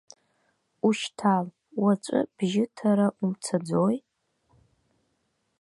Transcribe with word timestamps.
Ушьҭал, 0.87 1.45
уаҵәы 1.81 2.19
бжьыҭара 2.37 3.07
умцаӡои? 3.21 3.97